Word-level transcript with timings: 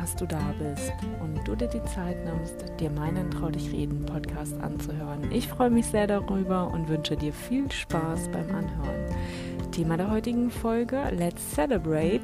dass 0.00 0.16
du 0.16 0.26
da 0.26 0.54
bist 0.58 0.94
und 1.20 1.46
du 1.46 1.54
dir 1.54 1.68
die 1.68 1.84
Zeit 1.84 2.24
nimmst, 2.24 2.64
dir 2.80 2.88
meinen 2.88 3.30
Trau 3.30 3.50
dich 3.50 3.70
reden 3.70 4.06
Podcast 4.06 4.58
anzuhören. 4.58 5.30
Ich 5.30 5.46
freue 5.46 5.68
mich 5.68 5.84
sehr 5.86 6.06
darüber 6.06 6.72
und 6.72 6.88
wünsche 6.88 7.18
dir 7.18 7.34
viel 7.34 7.70
Spaß 7.70 8.30
beim 8.32 8.48
Anhören. 8.54 9.14
Thema 9.72 9.98
der 9.98 10.10
heutigen 10.10 10.50
Folge: 10.50 11.10
Let's 11.10 11.50
Celebrate. 11.50 12.22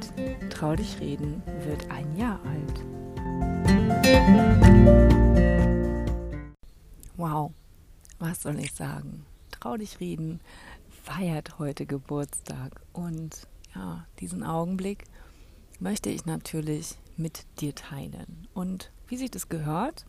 Trau 0.49 0.75
dich 0.75 0.99
reden 0.99 1.43
wird 1.65 1.87
ein 1.91 2.17
Jahr 2.17 2.39
alt. 2.45 2.81
Wow, 7.15 7.51
was 8.17 8.41
soll 8.41 8.59
ich 8.59 8.73
sagen? 8.73 9.23
Trau 9.51 9.77
dich 9.77 9.99
reden 9.99 10.39
feiert 11.03 11.59
heute 11.59 11.85
Geburtstag 11.85 12.81
und 12.93 13.47
ja, 13.75 14.07
diesen 14.19 14.43
Augenblick 14.43 15.03
möchte 15.79 16.09
ich 16.09 16.25
natürlich 16.25 16.97
mit 17.17 17.45
dir 17.59 17.75
teilen. 17.75 18.47
Und 18.53 18.91
wie 19.07 19.17
sich 19.17 19.31
das 19.31 19.49
gehört, 19.49 20.05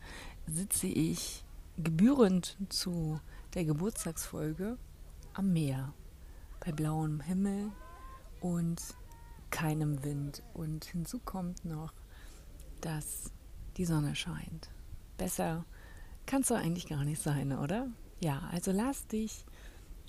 sitze 0.47 0.87
ich 0.87 1.45
gebührend 1.77 2.57
zu 2.69 3.21
der 3.55 3.65
Geburtstagsfolge 3.65 4.77
am 5.35 5.53
Meer, 5.53 5.93
bei 6.61 6.73
blauem 6.73 7.21
Himmel 7.21 7.71
und 8.41 8.81
keinem 9.51 10.05
Wind. 10.05 10.43
Und 10.55 10.85
hinzu 10.85 11.21
kommt 11.21 11.65
noch, 11.65 11.93
dass 12.81 13.33
die 13.77 13.85
Sonne 13.85 14.15
scheint. 14.15 14.71
Besser 15.17 15.65
kannst 16.27 16.51
du 16.51 16.55
eigentlich 16.55 16.89
gar 16.89 17.05
nicht 17.05 17.23
sein, 17.23 17.53
oder? 17.53 17.89
Ja, 18.21 18.41
also 18.51 18.73
lass 18.73 19.07
dich 19.07 19.45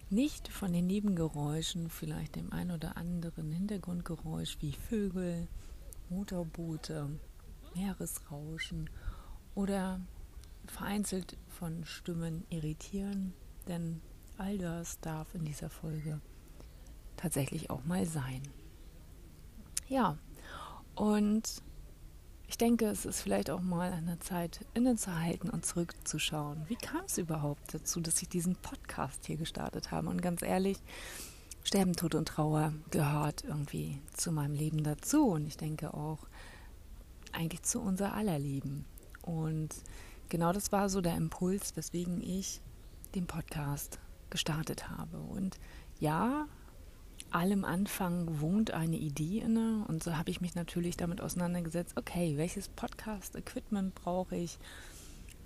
nicht 0.09 0.47
von 0.47 0.73
den 0.73 0.87
Nebengeräuschen, 0.87 1.89
vielleicht 1.89 2.35
dem 2.35 2.51
ein 2.51 2.71
oder 2.71 2.97
anderen 2.97 3.51
Hintergrundgeräusch 3.51 4.57
wie 4.59 4.73
Vögel, 4.73 5.47
Motorboote, 6.09 7.09
Meeresrauschen 7.75 8.89
oder 9.55 10.01
vereinzelt 10.65 11.37
von 11.47 11.85
Stimmen 11.85 12.45
irritieren, 12.49 13.33
denn 13.67 14.01
all 14.37 14.57
das 14.57 14.99
darf 14.99 15.33
in 15.35 15.45
dieser 15.45 15.69
Folge 15.69 16.21
tatsächlich 17.17 17.69
auch 17.69 17.83
mal 17.85 18.05
sein. 18.05 18.41
Ja, 19.87 20.17
und 20.95 21.61
ich 22.47 22.57
denke, 22.57 22.85
es 22.85 23.05
ist 23.05 23.21
vielleicht 23.21 23.49
auch 23.51 23.61
mal 23.61 23.93
an 23.93 24.07
der 24.07 24.19
Zeit, 24.19 24.65
innezuhalten 24.73 25.49
und 25.49 25.65
zurückzuschauen. 25.65 26.63
Wie 26.67 26.75
kam 26.75 27.05
es 27.05 27.17
überhaupt 27.17 27.73
dazu, 27.73 28.01
dass 28.01 28.21
ich 28.21 28.29
diesen 28.29 28.55
Podcast 28.55 29.25
hier 29.25 29.37
gestartet 29.37 29.91
habe? 29.91 30.09
Und 30.09 30.21
ganz 30.21 30.41
ehrlich, 30.41 30.77
Sterben, 31.63 31.95
Tod 31.95 32.15
und 32.15 32.27
Trauer 32.27 32.73
gehört 32.89 33.43
irgendwie 33.43 34.01
zu 34.13 34.31
meinem 34.31 34.53
Leben 34.53 34.83
dazu. 34.83 35.27
Und 35.27 35.45
ich 35.45 35.57
denke 35.57 35.93
auch 35.93 36.19
eigentlich 37.31 37.63
zu 37.63 37.79
unser 37.79 38.13
aller 38.13 38.39
Leben. 38.39 38.85
Und 39.21 39.69
genau 40.29 40.51
das 40.51 40.71
war 40.71 40.89
so 40.89 41.01
der 41.01 41.15
Impuls, 41.15 41.75
weswegen 41.75 42.21
ich 42.21 42.61
den 43.13 43.27
Podcast 43.27 43.99
gestartet 44.29 44.89
habe. 44.89 45.17
Und 45.17 45.59
ja, 45.99 46.47
allem 47.31 47.65
Anfang 47.65 48.39
wohnt 48.39 48.71
eine 48.71 48.97
Idee 48.97 49.39
inne 49.39 49.85
und 49.87 50.03
so 50.03 50.17
habe 50.17 50.31
ich 50.31 50.41
mich 50.41 50.55
natürlich 50.55 50.97
damit 50.97 51.21
auseinandergesetzt, 51.21 51.97
okay, 51.97 52.37
welches 52.37 52.69
Podcast-Equipment 52.69 53.93
brauche 53.93 54.35
ich, 54.35 54.57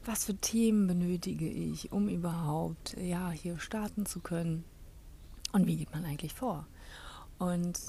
was 0.05 0.25
für 0.25 0.35
Themen 0.35 0.87
benötige 0.87 1.49
ich, 1.49 1.91
um 1.91 2.07
überhaupt 2.07 2.95
ja 2.97 3.31
hier 3.31 3.59
starten 3.59 4.05
zu 4.05 4.19
können 4.19 4.63
und 5.53 5.67
wie 5.67 5.77
geht 5.77 5.93
man 5.93 6.03
eigentlich 6.03 6.33
vor? 6.33 6.67
Und 7.37 7.79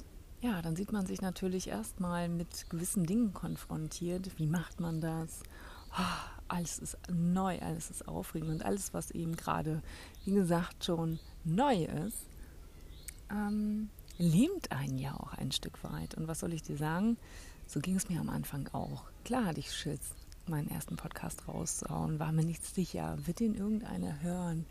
ja, 0.40 0.60
dann 0.60 0.76
sieht 0.76 0.92
man 0.92 1.06
sich 1.06 1.22
natürlich 1.22 1.68
erstmal 1.68 2.28
mit 2.28 2.68
gewissen 2.68 3.06
Dingen 3.06 3.32
konfrontiert. 3.32 4.38
Wie 4.38 4.46
macht 4.46 4.78
man 4.78 5.00
das? 5.00 5.42
Oh, 5.98 6.28
alles 6.48 6.78
ist 6.78 6.98
neu, 7.10 7.58
alles 7.60 7.90
ist 7.90 8.06
aufregend 8.06 8.50
und 8.50 8.64
alles, 8.64 8.92
was 8.92 9.10
eben 9.10 9.34
gerade, 9.36 9.82
wie 10.24 10.32
gesagt, 10.34 10.84
schon 10.84 11.18
neu 11.44 11.84
ist, 11.84 12.26
ähm, 13.30 13.88
lähmt 14.18 14.70
einen 14.70 14.98
ja 14.98 15.14
auch 15.14 15.32
ein 15.32 15.50
Stück 15.50 15.82
weit. 15.82 16.14
Und 16.14 16.28
was 16.28 16.40
soll 16.40 16.52
ich 16.52 16.62
dir 16.62 16.76
sagen? 16.76 17.16
So 17.66 17.80
ging 17.80 17.96
es 17.96 18.10
mir 18.10 18.20
am 18.20 18.28
Anfang 18.28 18.68
auch. 18.72 19.04
Klar 19.24 19.46
hatte 19.46 19.60
ich 19.60 19.72
Schiss, 19.72 20.14
meinen 20.46 20.68
ersten 20.70 20.96
Podcast 20.96 21.48
rauszuhauen, 21.48 22.18
war 22.18 22.32
mir 22.32 22.44
nicht 22.44 22.66
sicher, 22.66 23.16
wird 23.24 23.40
ihn 23.40 23.54
irgendeiner 23.54 24.20
hören? 24.20 24.66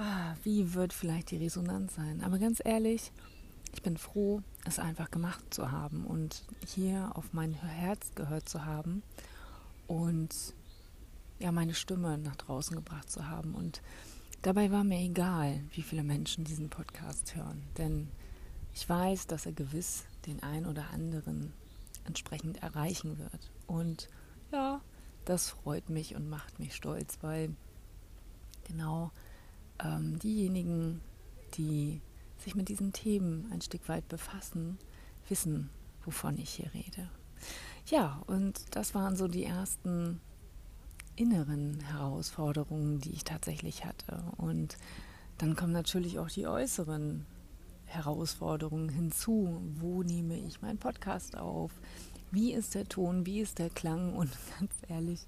Ah, 0.00 0.34
wie 0.44 0.72
wird 0.72 0.94
vielleicht 0.94 1.30
die 1.30 1.36
Resonanz 1.36 1.94
sein? 1.94 2.22
Aber 2.22 2.38
ganz 2.38 2.62
ehrlich, 2.64 3.12
ich 3.74 3.82
bin 3.82 3.98
froh, 3.98 4.42
es 4.64 4.78
einfach 4.78 5.10
gemacht 5.10 5.44
zu 5.52 5.70
haben 5.70 6.06
und 6.06 6.42
hier 6.66 7.10
auf 7.14 7.32
mein 7.32 7.52
Herz 7.52 8.14
gehört 8.14 8.48
zu 8.48 8.64
haben 8.64 9.02
und 9.86 10.54
ja, 11.38 11.52
meine 11.52 11.74
Stimme 11.74 12.16
nach 12.16 12.36
draußen 12.36 12.74
gebracht 12.74 13.10
zu 13.10 13.28
haben. 13.28 13.54
Und 13.54 13.82
Dabei 14.42 14.70
war 14.70 14.84
mir 14.84 15.00
egal, 15.00 15.60
wie 15.74 15.82
viele 15.82 16.02
Menschen 16.02 16.44
diesen 16.44 16.70
Podcast 16.70 17.36
hören, 17.36 17.62
denn 17.76 18.08
ich 18.72 18.88
weiß, 18.88 19.26
dass 19.26 19.44
er 19.44 19.52
gewiss 19.52 20.04
den 20.24 20.42
einen 20.42 20.64
oder 20.64 20.88
anderen 20.94 21.52
entsprechend 22.06 22.62
erreichen 22.62 23.18
wird. 23.18 23.50
Und 23.66 24.08
ja, 24.50 24.80
das 25.26 25.50
freut 25.50 25.90
mich 25.90 26.14
und 26.14 26.30
macht 26.30 26.58
mich 26.58 26.74
stolz, 26.74 27.18
weil 27.20 27.54
genau 28.64 29.10
ähm, 29.82 30.18
diejenigen, 30.18 31.00
die 31.54 32.00
sich 32.38 32.54
mit 32.54 32.68
diesen 32.68 32.92
Themen 32.92 33.50
ein 33.52 33.60
Stück 33.60 33.88
weit 33.88 34.08
befassen, 34.08 34.78
wissen, 35.28 35.70
wovon 36.04 36.38
ich 36.38 36.50
hier 36.50 36.72
rede. 36.74 37.08
Ja, 37.86 38.22
und 38.26 38.60
das 38.74 38.94
waren 38.94 39.16
so 39.16 39.28
die 39.28 39.44
ersten 39.44 40.20
inneren 41.16 41.80
Herausforderungen, 41.80 43.00
die 43.00 43.10
ich 43.10 43.24
tatsächlich 43.24 43.84
hatte. 43.84 44.22
Und 44.36 44.76
dann 45.38 45.56
kommen 45.56 45.72
natürlich 45.72 46.18
auch 46.18 46.30
die 46.30 46.46
äußeren 46.46 47.26
Herausforderungen 47.86 48.88
hinzu. 48.88 49.60
Wo 49.76 50.02
nehme 50.02 50.38
ich 50.38 50.62
meinen 50.62 50.78
Podcast 50.78 51.36
auf? 51.36 51.72
Wie 52.30 52.52
ist 52.52 52.74
der 52.74 52.88
Ton? 52.88 53.26
Wie 53.26 53.40
ist 53.40 53.58
der 53.58 53.70
Klang? 53.70 54.14
Und 54.14 54.30
ganz 54.58 54.72
ehrlich, 54.88 55.26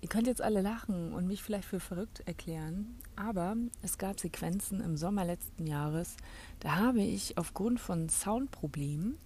ihr 0.00 0.08
könnt 0.08 0.26
jetzt 0.26 0.42
alle 0.42 0.62
lachen 0.62 1.12
und 1.12 1.26
mich 1.26 1.42
vielleicht 1.42 1.68
für 1.68 1.80
verrückt 1.80 2.20
erklären, 2.26 2.96
aber 3.16 3.56
es 3.82 3.98
gab 3.98 4.20
Sequenzen 4.20 4.80
im 4.80 4.96
Sommer 4.96 5.24
letzten 5.24 5.66
Jahres, 5.66 6.16
da 6.60 6.76
habe 6.76 7.02
ich 7.02 7.38
aufgrund 7.38 7.80
von 7.80 8.08
Soundproblemen 8.08 9.18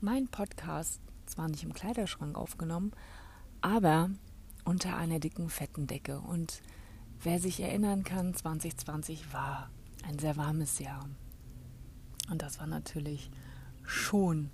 meinen 0.00 0.28
Podcast 0.28 1.00
zwar 1.26 1.48
nicht 1.48 1.64
im 1.64 1.72
Kleiderschrank 1.72 2.36
aufgenommen, 2.36 2.92
aber 3.60 4.10
unter 4.64 4.96
einer 4.96 5.18
dicken, 5.18 5.48
fetten 5.48 5.86
Decke. 5.86 6.20
Und 6.20 6.62
wer 7.22 7.38
sich 7.38 7.60
erinnern 7.60 8.04
kann, 8.04 8.34
2020 8.34 9.32
war 9.32 9.70
ein 10.04 10.18
sehr 10.18 10.36
warmes 10.36 10.78
Jahr. 10.78 11.08
Und 12.30 12.42
das 12.42 12.58
war 12.58 12.66
natürlich 12.66 13.30
schon 13.84 14.50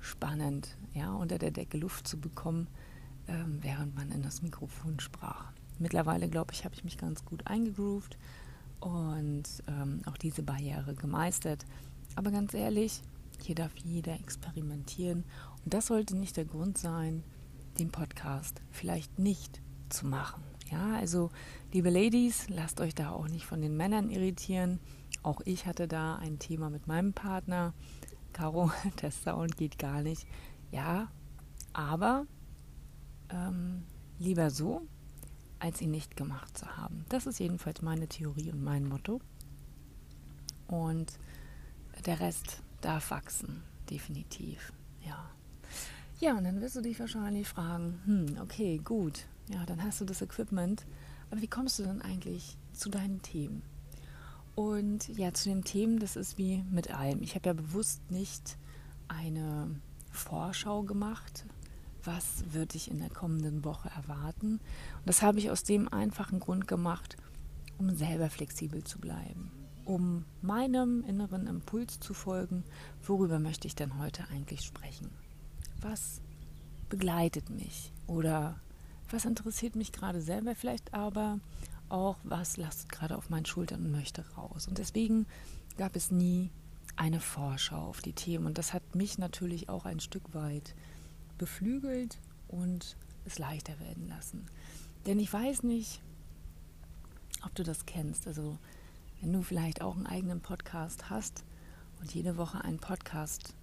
spannend, 0.00 0.76
ja, 0.94 1.12
unter 1.12 1.38
der 1.38 1.50
Decke 1.50 1.76
Luft 1.76 2.08
zu 2.08 2.18
bekommen, 2.18 2.68
ähm, 3.30 3.58
während 3.62 3.94
man 3.94 4.10
in 4.10 4.22
das 4.22 4.42
Mikrofon 4.42 5.00
sprach. 5.00 5.52
Mittlerweile, 5.78 6.28
glaube 6.28 6.52
ich, 6.52 6.64
habe 6.64 6.74
ich 6.74 6.84
mich 6.84 6.98
ganz 6.98 7.24
gut 7.24 7.46
eingegroovt 7.46 8.18
und 8.80 9.44
ähm, 9.66 10.02
auch 10.06 10.16
diese 10.16 10.42
Barriere 10.42 10.94
gemeistert. 10.94 11.64
Aber 12.16 12.30
ganz 12.30 12.52
ehrlich, 12.54 13.02
hier 13.40 13.54
darf 13.54 13.72
jeder 13.76 14.14
experimentieren. 14.14 15.24
Und 15.64 15.72
das 15.72 15.86
sollte 15.86 16.16
nicht 16.16 16.36
der 16.36 16.44
Grund 16.44 16.76
sein, 16.76 17.22
den 17.78 17.90
Podcast 17.90 18.60
vielleicht 18.70 19.18
nicht 19.18 19.60
zu 19.88 20.06
machen. 20.06 20.42
Ja, 20.70 20.96
also 20.96 21.30
liebe 21.72 21.90
Ladies, 21.90 22.48
lasst 22.48 22.80
euch 22.80 22.94
da 22.94 23.10
auch 23.10 23.28
nicht 23.28 23.46
von 23.46 23.60
den 23.60 23.76
Männern 23.76 24.10
irritieren. 24.10 24.78
Auch 25.22 25.40
ich 25.44 25.66
hatte 25.66 25.88
da 25.88 26.16
ein 26.16 26.38
Thema 26.38 26.70
mit 26.70 26.86
meinem 26.86 27.12
Partner. 27.12 27.74
Caro, 28.32 28.70
der 29.02 29.10
Sound 29.10 29.56
geht 29.56 29.78
gar 29.78 30.02
nicht. 30.02 30.26
Ja, 30.70 31.08
aber 31.72 32.26
ähm, 33.32 33.84
lieber 34.18 34.50
so, 34.50 34.86
als 35.58 35.80
ihn 35.80 35.90
nicht 35.90 36.16
gemacht 36.16 36.56
zu 36.56 36.76
haben. 36.76 37.04
Das 37.08 37.26
ist 37.26 37.38
jedenfalls 37.38 37.82
meine 37.82 38.08
Theorie 38.08 38.50
und 38.50 38.62
mein 38.62 38.88
Motto. 38.88 39.20
Und 40.68 41.12
der 42.06 42.20
Rest 42.20 42.62
darf 42.80 43.10
wachsen, 43.10 43.62
definitiv. 43.90 44.72
Ja. 45.04 45.30
Ja, 46.18 46.36
und 46.36 46.44
dann 46.44 46.60
wirst 46.60 46.76
du 46.76 46.80
dich 46.80 47.00
wahrscheinlich 47.00 47.48
fragen, 47.48 48.00
hm, 48.04 48.38
okay, 48.42 48.78
gut, 48.78 49.26
ja, 49.48 49.64
dann 49.66 49.82
hast 49.82 50.00
du 50.00 50.04
das 50.04 50.22
Equipment, 50.22 50.86
aber 51.30 51.40
wie 51.40 51.48
kommst 51.48 51.78
du 51.78 51.82
dann 51.82 52.02
eigentlich 52.02 52.56
zu 52.72 52.88
deinen 52.90 53.22
Themen? 53.22 53.62
Und 54.54 55.08
ja, 55.16 55.32
zu 55.32 55.48
den 55.48 55.64
Themen, 55.64 55.98
das 55.98 56.16
ist 56.16 56.36
wie 56.36 56.62
mit 56.70 56.90
allem. 56.94 57.22
Ich 57.22 57.34
habe 57.34 57.48
ja 57.48 57.52
bewusst 57.52 58.10
nicht 58.10 58.58
eine 59.08 59.74
Vorschau 60.10 60.82
gemacht, 60.82 61.46
was 62.04 62.44
würde 62.52 62.76
ich 62.76 62.90
in 62.90 62.98
der 62.98 63.10
kommenden 63.10 63.64
Woche 63.64 63.90
erwarten. 63.90 64.54
Und 64.54 65.06
das 65.06 65.22
habe 65.22 65.38
ich 65.38 65.50
aus 65.50 65.62
dem 65.62 65.88
einfachen 65.88 66.40
Grund 66.40 66.68
gemacht, 66.68 67.16
um 67.78 67.94
selber 67.94 68.30
flexibel 68.30 68.84
zu 68.84 68.98
bleiben, 68.98 69.50
um 69.84 70.24
meinem 70.42 71.04
inneren 71.04 71.46
Impuls 71.46 72.00
zu 72.00 72.14
folgen, 72.14 72.64
worüber 73.02 73.38
möchte 73.38 73.66
ich 73.66 73.74
denn 73.74 73.98
heute 73.98 74.24
eigentlich 74.28 74.62
sprechen 74.62 75.10
was 75.82 76.20
begleitet 76.88 77.50
mich 77.50 77.92
oder 78.06 78.58
was 79.10 79.24
interessiert 79.24 79.76
mich 79.76 79.92
gerade 79.92 80.20
selber 80.20 80.54
vielleicht 80.54 80.94
aber 80.94 81.40
auch, 81.88 82.18
was 82.22 82.56
lastet 82.56 82.90
gerade 82.90 83.16
auf 83.16 83.30
meinen 83.30 83.46
Schultern 83.46 83.84
und 83.84 83.90
möchte 83.90 84.24
raus. 84.36 84.68
Und 84.68 84.78
deswegen 84.78 85.26
gab 85.76 85.96
es 85.96 86.12
nie 86.12 86.50
eine 86.94 87.20
Vorschau 87.20 87.88
auf 87.88 88.00
die 88.00 88.12
Themen. 88.12 88.46
Und 88.46 88.58
das 88.58 88.72
hat 88.72 88.94
mich 88.94 89.18
natürlich 89.18 89.68
auch 89.68 89.86
ein 89.86 89.98
Stück 89.98 90.32
weit 90.32 90.74
beflügelt 91.40 92.18
und 92.48 92.96
es 93.24 93.38
leichter 93.38 93.80
werden 93.80 94.08
lassen. 94.08 94.44
Denn 95.06 95.18
ich 95.18 95.32
weiß 95.32 95.62
nicht, 95.62 96.02
ob 97.42 97.54
du 97.54 97.62
das 97.62 97.86
kennst. 97.86 98.26
Also 98.26 98.58
wenn 99.20 99.32
du 99.32 99.40
vielleicht 99.40 99.80
auch 99.80 99.96
einen 99.96 100.06
eigenen 100.06 100.42
Podcast 100.42 101.08
hast 101.08 101.44
und 101.98 102.14
jede 102.14 102.36
Woche 102.36 102.62
einen 102.62 102.78
Podcast 102.78 103.54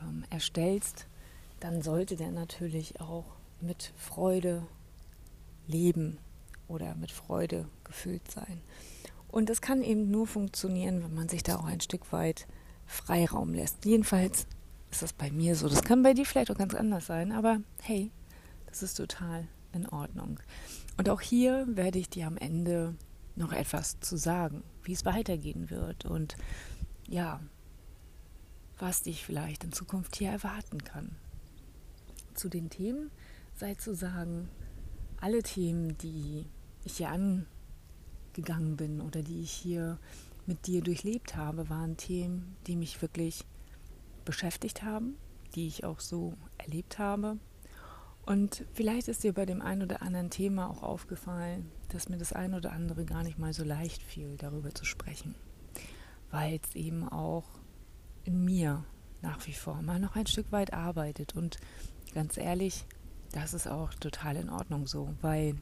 ähm, 0.00 0.24
erstellst, 0.30 1.06
dann 1.60 1.82
sollte 1.82 2.16
der 2.16 2.32
natürlich 2.32 3.02
auch 3.02 3.26
mit 3.60 3.92
Freude 3.98 4.66
leben 5.66 6.16
oder 6.68 6.94
mit 6.94 7.12
Freude 7.12 7.68
gefüllt 7.84 8.30
sein. 8.30 8.62
Und 9.28 9.50
das 9.50 9.60
kann 9.60 9.82
eben 9.82 10.10
nur 10.10 10.26
funktionieren, 10.26 11.02
wenn 11.04 11.14
man 11.14 11.28
sich 11.28 11.42
da 11.42 11.56
auch 11.56 11.66
ein 11.66 11.82
Stück 11.82 12.12
weit 12.12 12.46
Freiraum 12.86 13.52
lässt. 13.52 13.84
Jedenfalls 13.84 14.46
ist 14.90 15.02
das 15.02 15.12
bei 15.12 15.30
mir 15.30 15.54
so. 15.54 15.68
Das 15.68 15.82
kann 15.82 16.02
bei 16.02 16.14
dir 16.14 16.26
vielleicht 16.26 16.50
auch 16.50 16.58
ganz 16.58 16.74
anders 16.74 17.06
sein, 17.06 17.32
aber 17.32 17.60
hey, 17.82 18.10
das 18.66 18.82
ist 18.82 18.94
total 18.94 19.46
in 19.72 19.88
Ordnung. 19.88 20.40
Und 20.96 21.08
auch 21.08 21.20
hier 21.20 21.66
werde 21.68 21.98
ich 21.98 22.08
dir 22.08 22.26
am 22.26 22.36
Ende 22.36 22.94
noch 23.36 23.52
etwas 23.52 24.00
zu 24.00 24.16
sagen, 24.16 24.62
wie 24.82 24.92
es 24.92 25.04
weitergehen 25.04 25.70
wird 25.70 26.04
und 26.04 26.36
ja, 27.08 27.40
was 28.78 29.02
dich 29.02 29.24
vielleicht 29.24 29.64
in 29.64 29.72
Zukunft 29.72 30.16
hier 30.16 30.30
erwarten 30.30 30.82
kann. 30.82 31.16
Zu 32.34 32.48
den 32.48 32.70
Themen 32.70 33.10
sei 33.54 33.74
zu 33.74 33.94
sagen, 33.94 34.48
alle 35.20 35.42
Themen, 35.42 35.98
die 35.98 36.46
ich 36.84 36.96
hier 36.96 37.10
angegangen 37.10 38.76
bin 38.76 39.00
oder 39.00 39.22
die 39.22 39.42
ich 39.42 39.52
hier 39.52 39.98
mit 40.46 40.66
dir 40.66 40.82
durchlebt 40.82 41.36
habe, 41.36 41.68
waren 41.68 41.96
Themen, 41.96 42.56
die 42.66 42.76
mich 42.76 43.02
wirklich 43.02 43.44
beschäftigt 44.30 44.84
haben, 44.84 45.16
die 45.56 45.66
ich 45.66 45.82
auch 45.82 45.98
so 45.98 46.34
erlebt 46.56 47.00
habe. 47.00 47.36
Und 48.24 48.64
vielleicht 48.74 49.08
ist 49.08 49.24
dir 49.24 49.34
bei 49.34 49.44
dem 49.44 49.60
einen 49.60 49.82
oder 49.82 50.02
anderen 50.02 50.30
Thema 50.30 50.70
auch 50.70 50.84
aufgefallen, 50.84 51.68
dass 51.88 52.08
mir 52.08 52.16
das 52.16 52.32
ein 52.32 52.54
oder 52.54 52.70
andere 52.70 53.04
gar 53.04 53.24
nicht 53.24 53.40
mal 53.40 53.52
so 53.52 53.64
leicht 53.64 54.00
fiel, 54.04 54.36
darüber 54.36 54.72
zu 54.72 54.84
sprechen, 54.84 55.34
weil 56.30 56.60
es 56.62 56.76
eben 56.76 57.08
auch 57.08 57.48
in 58.22 58.44
mir 58.44 58.84
nach 59.20 59.44
wie 59.48 59.52
vor 59.52 59.82
mal 59.82 59.98
noch 59.98 60.14
ein 60.14 60.28
Stück 60.28 60.52
weit 60.52 60.72
arbeitet. 60.72 61.34
Und 61.34 61.58
ganz 62.14 62.36
ehrlich, 62.36 62.86
das 63.32 63.52
ist 63.52 63.66
auch 63.66 63.92
total 63.94 64.36
in 64.36 64.48
Ordnung 64.48 64.86
so, 64.86 65.12
weil 65.22 65.56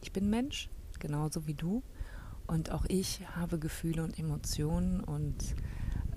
ich 0.00 0.12
bin 0.12 0.30
Mensch, 0.30 0.70
genauso 0.98 1.46
wie 1.46 1.54
du. 1.54 1.82
Und 2.46 2.70
auch 2.70 2.86
ich 2.88 3.20
habe 3.36 3.58
Gefühle 3.58 4.02
und 4.02 4.18
Emotionen 4.18 5.04
und 5.04 5.54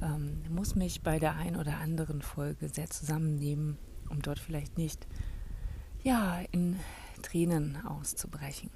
ähm, 0.01 0.43
muss 0.49 0.75
mich 0.75 1.01
bei 1.01 1.19
der 1.19 1.35
einen 1.35 1.55
oder 1.55 1.77
anderen 1.77 2.21
Folge 2.21 2.69
sehr 2.69 2.89
zusammennehmen, 2.89 3.77
um 4.09 4.21
dort 4.21 4.39
vielleicht 4.39 4.77
nicht 4.77 5.07
ja, 6.03 6.39
in 6.51 6.79
Tränen 7.21 7.77
auszubrechen. 7.85 8.71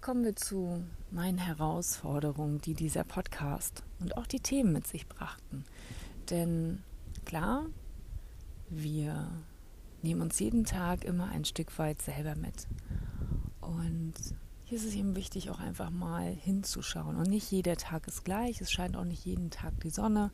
Kommen 0.00 0.24
wir 0.24 0.36
zu 0.36 0.84
meinen 1.10 1.38
Herausforderungen, 1.38 2.60
die 2.60 2.74
dieser 2.74 3.04
Podcast 3.04 3.82
und 3.98 4.16
auch 4.16 4.26
die 4.26 4.40
Themen 4.40 4.72
mit 4.72 4.86
sich 4.86 5.08
brachten. 5.08 5.64
Denn 6.30 6.82
klar, 7.24 7.66
wir 8.68 9.30
nehmen 10.02 10.22
uns 10.22 10.38
jeden 10.38 10.64
Tag 10.64 11.04
immer 11.04 11.28
ein 11.28 11.44
Stück 11.44 11.76
weit 11.78 12.00
selber 12.00 12.36
mit. 12.36 12.68
Und 13.60 14.14
hier 14.68 14.78
ist 14.78 14.84
es 14.84 14.96
eben 14.96 15.14
wichtig, 15.14 15.48
auch 15.50 15.60
einfach 15.60 15.90
mal 15.90 16.24
hinzuschauen. 16.24 17.14
Und 17.14 17.28
nicht 17.28 17.52
jeder 17.52 17.76
Tag 17.76 18.08
ist 18.08 18.24
gleich, 18.24 18.60
es 18.60 18.72
scheint 18.72 18.96
auch 18.96 19.04
nicht 19.04 19.24
jeden 19.24 19.50
Tag 19.50 19.78
die 19.80 19.90
Sonne. 19.90 20.32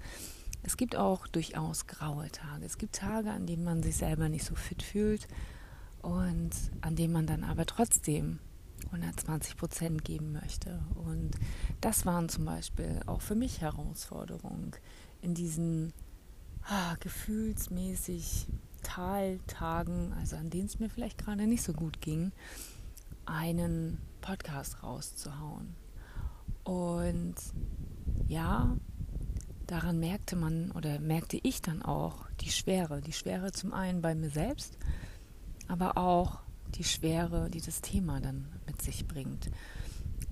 Es 0.62 0.78
gibt 0.78 0.96
auch 0.96 1.26
durchaus 1.26 1.86
graue 1.86 2.30
Tage. 2.30 2.64
Es 2.64 2.78
gibt 2.78 2.94
Tage, 2.94 3.30
an 3.30 3.46
denen 3.46 3.62
man 3.62 3.82
sich 3.82 3.96
selber 3.96 4.30
nicht 4.30 4.46
so 4.46 4.54
fit 4.54 4.82
fühlt 4.82 5.28
und 6.00 6.50
an 6.80 6.96
denen 6.96 7.12
man 7.12 7.26
dann 7.26 7.44
aber 7.44 7.66
trotzdem 7.66 8.38
120 8.86 9.58
Prozent 9.58 10.02
geben 10.02 10.32
möchte. 10.32 10.80
Und 10.94 11.32
das 11.82 12.06
waren 12.06 12.30
zum 12.30 12.46
Beispiel 12.46 13.00
auch 13.04 13.20
für 13.20 13.34
mich 13.34 13.60
Herausforderungen 13.60 14.72
in 15.20 15.34
diesen 15.34 15.92
ah, 16.64 16.94
gefühlsmäßig 17.00 18.46
Taltagen, 18.82 20.14
also 20.14 20.36
an 20.36 20.48
denen 20.48 20.66
es 20.66 20.78
mir 20.78 20.88
vielleicht 20.88 21.18
gerade 21.18 21.46
nicht 21.46 21.62
so 21.62 21.74
gut 21.74 22.00
ging, 22.00 22.32
einen 23.26 23.98
Podcast 24.22 24.82
rauszuhauen. 24.82 25.74
Und 26.64 27.34
ja, 28.26 28.74
daran 29.66 29.98
merkte 29.98 30.36
man 30.36 30.70
oder 30.70 30.98
merkte 31.00 31.38
ich 31.42 31.60
dann 31.60 31.82
auch 31.82 32.30
die 32.40 32.50
Schwere. 32.50 33.02
Die 33.02 33.12
Schwere 33.12 33.52
zum 33.52 33.74
einen 33.74 34.00
bei 34.00 34.14
mir 34.14 34.30
selbst, 34.30 34.78
aber 35.68 35.98
auch 35.98 36.40
die 36.76 36.84
Schwere, 36.84 37.50
die 37.50 37.60
das 37.60 37.82
Thema 37.82 38.20
dann 38.20 38.48
mit 38.66 38.80
sich 38.80 39.06
bringt. 39.06 39.50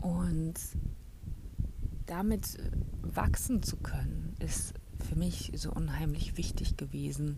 Und 0.01 0.55
damit 2.07 2.57
wachsen 3.03 3.63
zu 3.63 3.77
können, 3.77 4.35
ist 4.39 4.75
für 4.99 5.17
mich 5.17 5.53
so 5.55 5.73
unheimlich 5.73 6.37
wichtig 6.37 6.77
gewesen, 6.77 7.37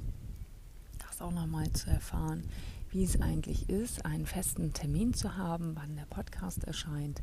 das 0.98 1.20
auch 1.20 1.32
nochmal 1.32 1.70
zu 1.72 1.90
erfahren, 1.90 2.44
wie 2.92 3.04
es 3.04 3.20
eigentlich 3.20 3.68
ist, 3.68 4.04
einen 4.04 4.26
festen 4.26 4.72
Termin 4.72 5.14
zu 5.14 5.36
haben, 5.36 5.74
wann 5.74 5.96
der 5.96 6.04
Podcast 6.04 6.64
erscheint. 6.64 7.22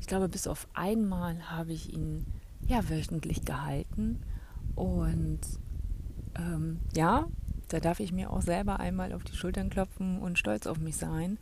Ich 0.00 0.06
glaube, 0.06 0.28
bis 0.28 0.46
auf 0.46 0.66
einmal 0.74 1.50
habe 1.50 1.72
ich 1.72 1.92
ihn 1.92 2.26
ja 2.66 2.88
wöchentlich 2.88 3.44
gehalten 3.44 4.22
und 4.74 5.40
ähm, 6.34 6.80
ja, 6.94 7.28
da 7.68 7.80
darf 7.80 8.00
ich 8.00 8.12
mir 8.12 8.30
auch 8.30 8.42
selber 8.42 8.80
einmal 8.80 9.12
auf 9.12 9.24
die 9.24 9.36
Schultern 9.36 9.70
klopfen 9.70 10.18
und 10.20 10.38
stolz 10.38 10.66
auf 10.66 10.78
mich 10.78 10.96
sein. 10.96 11.38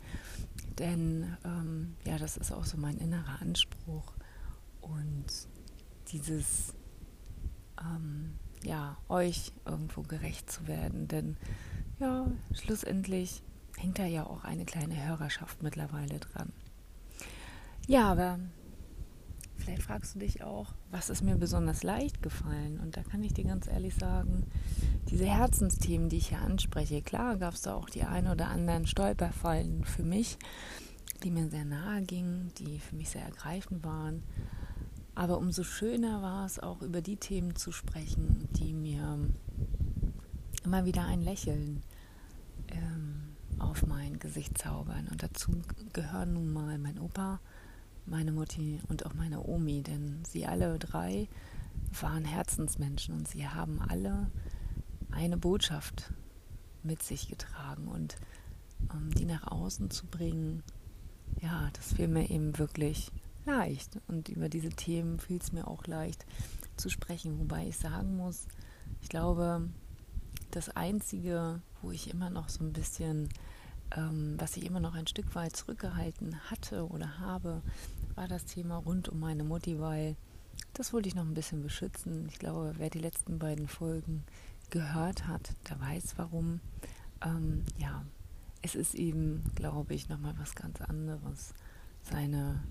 Denn 0.79 1.37
ähm, 1.43 1.95
ja, 2.05 2.17
das 2.17 2.37
ist 2.37 2.51
auch 2.51 2.65
so 2.65 2.77
mein 2.77 2.97
innerer 2.97 3.41
Anspruch. 3.41 4.13
Und 4.81 5.25
dieses, 6.07 6.73
ähm, 7.79 8.33
ja, 8.63 8.97
euch 9.09 9.51
irgendwo 9.65 10.01
gerecht 10.03 10.49
zu 10.49 10.67
werden. 10.67 11.07
Denn 11.07 11.37
ja, 11.99 12.27
schlussendlich 12.53 13.43
hängt 13.77 13.99
da 13.99 14.05
ja 14.05 14.25
auch 14.25 14.43
eine 14.43 14.65
kleine 14.65 15.07
Hörerschaft 15.07 15.63
mittlerweile 15.63 16.19
dran. 16.19 16.51
Ja, 17.87 18.11
aber 18.11 18.39
vielleicht 19.57 19.83
fragst 19.83 20.15
du 20.15 20.19
dich 20.19 20.43
auch, 20.43 20.73
was 20.91 21.09
ist 21.09 21.23
mir 21.23 21.35
besonders 21.35 21.83
leicht 21.83 22.21
gefallen? 22.21 22.79
Und 22.79 22.97
da 22.97 23.03
kann 23.03 23.23
ich 23.23 23.33
dir 23.33 23.43
ganz 23.45 23.67
ehrlich 23.67 23.95
sagen, 23.95 24.45
diese 25.09 25.25
Herzensthemen, 25.25 26.09
die 26.09 26.17
ich 26.17 26.29
hier 26.29 26.41
anspreche, 26.41 27.01
klar 27.01 27.37
gab 27.37 27.53
es 27.53 27.61
da 27.61 27.73
auch 27.75 27.89
die 27.89 28.03
ein 28.03 28.27
oder 28.27 28.47
anderen 28.47 28.87
Stolperfallen 28.87 29.83
für 29.83 30.03
mich, 30.03 30.37
die 31.23 31.31
mir 31.31 31.49
sehr 31.49 31.65
nahe 31.65 32.01
gingen, 32.03 32.51
die 32.57 32.79
für 32.79 32.95
mich 32.95 33.09
sehr 33.09 33.23
ergreifend 33.23 33.83
waren. 33.83 34.23
Aber 35.13 35.37
umso 35.37 35.63
schöner 35.63 36.21
war 36.21 36.45
es 36.45 36.59
auch 36.59 36.81
über 36.81 37.01
die 37.01 37.17
Themen 37.17 37.55
zu 37.55 37.71
sprechen, 37.71 38.47
die 38.53 38.73
mir 38.73 39.19
immer 40.63 40.85
wieder 40.85 41.05
ein 41.05 41.21
Lächeln 41.21 41.83
ähm, 42.69 43.10
auf 43.61 43.85
mein 43.85 44.19
Gesicht 44.19 44.57
zaubern. 44.57 45.07
Und 45.09 45.23
dazu 45.23 45.51
gehören 45.93 46.33
nun 46.33 46.51
mal 46.51 46.77
mein 46.77 46.99
Opa, 46.99 47.39
meine 48.05 48.31
Mutti 48.31 48.81
und 48.89 49.05
auch 49.05 49.13
meine 49.13 49.43
Omi, 49.45 49.83
denn 49.83 50.23
sie 50.25 50.45
alle 50.45 50.79
drei 50.79 51.27
waren 51.99 52.25
Herzensmenschen 52.25 53.15
und 53.15 53.27
sie 53.27 53.47
haben 53.47 53.79
alle 53.81 54.31
eine 55.11 55.37
Botschaft 55.37 56.13
mit 56.83 57.03
sich 57.03 57.29
getragen 57.29 57.87
und 57.87 58.15
ähm, 58.93 59.11
die 59.13 59.25
nach 59.25 59.47
außen 59.47 59.91
zu 59.91 60.07
bringen, 60.07 60.63
ja, 61.41 61.69
das 61.73 61.93
fiel 61.93 62.07
mir 62.07 62.29
eben 62.29 62.57
wirklich 62.57 63.11
leicht. 63.45 63.99
Und 64.07 64.29
über 64.29 64.49
diese 64.49 64.69
Themen 64.69 65.19
fiel 65.19 65.37
es 65.37 65.51
mir 65.51 65.67
auch 65.67 65.85
leicht 65.85 66.25
zu 66.77 66.89
sprechen, 66.89 67.39
wobei 67.39 67.67
ich 67.67 67.77
sagen 67.77 68.17
muss, 68.17 68.47
ich 69.01 69.09
glaube, 69.09 69.69
das 70.51 70.69
Einzige, 70.69 71.61
wo 71.81 71.91
ich 71.91 72.09
immer 72.09 72.29
noch 72.29 72.49
so 72.49 72.63
ein 72.63 72.73
bisschen, 72.73 73.29
ähm, 73.95 74.35
was 74.37 74.57
ich 74.57 74.65
immer 74.65 74.79
noch 74.79 74.95
ein 74.95 75.07
Stück 75.07 75.35
weit 75.35 75.55
zurückgehalten 75.55 76.35
hatte 76.49 76.87
oder 76.87 77.19
habe, 77.19 77.61
war 78.15 78.27
das 78.27 78.45
Thema 78.45 78.77
rund 78.77 79.09
um 79.09 79.19
meine 79.19 79.43
Mutti, 79.43 79.79
weil 79.79 80.15
das 80.73 80.93
wollte 80.93 81.09
ich 81.09 81.15
noch 81.15 81.25
ein 81.25 81.33
bisschen 81.33 81.61
beschützen. 81.61 82.27
Ich 82.29 82.39
glaube, 82.39 82.73
wer 82.77 82.89
die 82.89 82.99
letzten 82.99 83.39
beiden 83.39 83.67
Folgen 83.67 84.23
gehört 84.69 85.27
hat, 85.27 85.53
der 85.69 85.79
weiß 85.79 86.13
warum. 86.17 86.61
Ähm, 87.23 87.63
ja, 87.77 88.05
es 88.61 88.75
ist 88.75 88.95
eben, 88.95 89.43
glaube 89.55 89.93
ich, 89.93 90.09
nochmal 90.09 90.35
was 90.37 90.55
ganz 90.55 90.81
anderes, 90.81 91.53
seine 92.03 92.63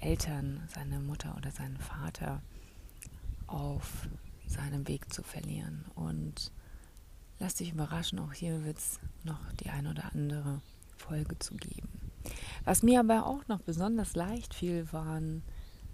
Eltern, 0.00 0.62
seine 0.74 1.00
Mutter 1.00 1.34
oder 1.36 1.50
seinen 1.50 1.78
Vater 1.78 2.42
auf 3.46 4.08
seinem 4.46 4.86
Weg 4.88 5.12
zu 5.12 5.22
verlieren. 5.22 5.84
Und 5.94 6.52
lass 7.38 7.54
dich 7.54 7.72
überraschen, 7.72 8.18
auch 8.18 8.32
hier 8.32 8.64
wird 8.64 8.78
es 8.78 9.00
noch 9.24 9.40
die 9.60 9.70
ein 9.70 9.86
oder 9.86 10.12
andere 10.12 10.60
Folge 10.96 11.38
zu 11.38 11.54
geben. 11.54 11.88
Was 12.64 12.82
mir 12.82 13.00
aber 13.00 13.26
auch 13.26 13.46
noch 13.48 13.60
besonders 13.60 14.16
leicht 14.16 14.54
fiel, 14.54 14.88
waren 14.92 15.42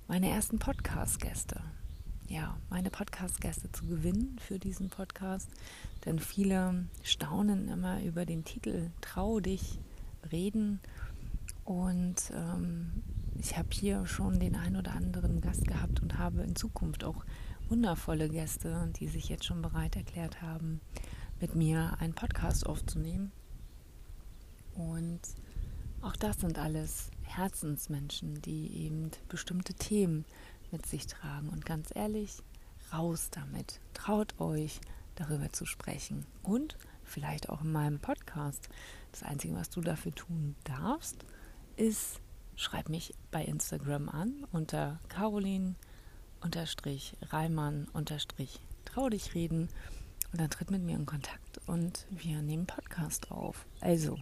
meine 0.08 0.30
ersten 0.30 0.58
Podcast-Gäste. 0.58 1.60
Ja, 2.28 2.56
meine 2.70 2.90
Podcast-Gäste 2.90 3.70
zu 3.72 3.86
gewinnen 3.86 4.38
für 4.40 4.58
diesen 4.58 4.88
Podcast. 4.88 5.50
Denn 6.04 6.18
viele 6.18 6.86
staunen 7.02 7.68
immer 7.68 8.02
über 8.02 8.24
den 8.24 8.44
Titel 8.44 8.90
Trau 9.00 9.40
dich 9.40 9.78
reden. 10.30 10.80
Und 11.64 12.32
ähm, 12.34 13.02
ich 13.38 13.58
habe 13.58 13.68
hier 13.72 14.06
schon 14.06 14.40
den 14.40 14.56
ein 14.56 14.76
oder 14.76 14.92
anderen 14.92 15.40
Gast 15.40 15.66
gehabt 15.66 16.00
und 16.00 16.18
habe 16.18 16.42
in 16.42 16.56
Zukunft 16.56 17.04
auch 17.04 17.24
wundervolle 17.68 18.28
Gäste, 18.28 18.90
die 18.96 19.08
sich 19.08 19.28
jetzt 19.28 19.44
schon 19.44 19.62
bereit 19.62 19.96
erklärt 19.96 20.42
haben, 20.42 20.80
mit 21.42 21.56
mir 21.56 21.96
einen 21.98 22.14
Podcast 22.14 22.66
aufzunehmen. 22.66 23.32
Und 24.74 25.20
auch 26.00 26.14
das 26.14 26.38
sind 26.38 26.56
alles 26.56 27.10
Herzensmenschen, 27.24 28.40
die 28.40 28.84
eben 28.84 29.10
bestimmte 29.28 29.74
Themen 29.74 30.24
mit 30.70 30.86
sich 30.86 31.08
tragen. 31.08 31.48
Und 31.48 31.66
ganz 31.66 31.88
ehrlich, 31.94 32.38
raus 32.92 33.28
damit. 33.32 33.80
Traut 33.92 34.40
euch, 34.40 34.80
darüber 35.16 35.52
zu 35.52 35.66
sprechen. 35.66 36.26
Und 36.44 36.78
vielleicht 37.02 37.48
auch 37.48 37.62
in 37.62 37.72
meinem 37.72 37.98
Podcast. 37.98 38.68
Das 39.10 39.24
Einzige, 39.24 39.56
was 39.56 39.68
du 39.68 39.80
dafür 39.80 40.14
tun 40.14 40.54
darfst, 40.62 41.24
ist, 41.74 42.20
schreib 42.54 42.88
mich 42.88 43.14
bei 43.32 43.44
Instagram 43.44 44.08
an 44.08 44.46
unter 44.52 45.00
Caroline 45.08 45.74
Reimann 47.30 47.88
Trau 48.84 49.08
dich 49.08 49.34
reden 49.34 49.68
und 50.32 50.40
dann 50.40 50.50
tritt 50.50 50.70
mit 50.70 50.82
mir 50.82 50.96
in 50.96 51.06
Kontakt 51.06 51.60
und 51.66 52.06
wir 52.10 52.40
nehmen 52.42 52.66
Podcast 52.66 53.30
auf. 53.30 53.66
Also, 53.80 54.18